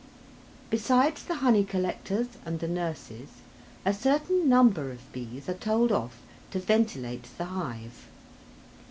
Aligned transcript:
Besides 0.71 1.23
the 1.23 1.35
honey 1.45 1.63
collectors 1.63 2.25
and 2.43 2.59
the 2.59 2.67
nurses, 2.67 3.29
a 3.85 3.93
certain 3.93 4.49
number 4.49 4.89
of 4.89 5.11
bees 5.13 5.47
are 5.47 5.53
told 5.53 5.91
off 5.91 6.23
to 6.49 6.57
ventilate 6.57 7.27
the 7.37 7.45
hive. 7.45 8.07